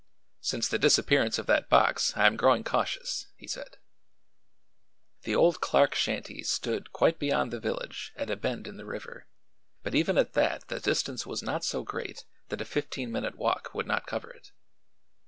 "Since 0.39 0.67
the 0.67 0.79
disappearance 0.79 1.37
of 1.37 1.45
that 1.45 1.69
box 1.69 2.17
I 2.17 2.25
am 2.25 2.35
growing 2.35 2.63
cautious," 2.63 3.27
he 3.35 3.45
said. 3.47 3.77
The 5.25 5.35
old 5.35 5.61
Clerk 5.61 5.93
shanty 5.93 6.41
stood 6.41 6.91
quite 6.91 7.19
beyond 7.19 7.51
the 7.53 7.59
village 7.59 8.11
at 8.15 8.31
a 8.31 8.35
bend 8.35 8.65
in 8.65 8.77
the 8.77 8.85
river, 8.87 9.27
but 9.83 9.93
even 9.93 10.17
at 10.17 10.33
that 10.33 10.69
the 10.69 10.79
distance 10.79 11.27
was 11.27 11.43
not 11.43 11.63
so 11.63 11.83
great 11.83 12.25
that 12.49 12.61
a 12.61 12.65
fifteen 12.65 13.11
minute 13.11 13.35
walk 13.35 13.75
would 13.75 13.85
not 13.85 14.07
cover 14.07 14.31
it. 14.31 14.51